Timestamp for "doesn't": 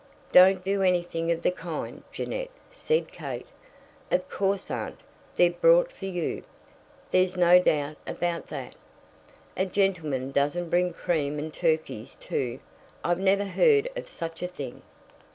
10.31-10.69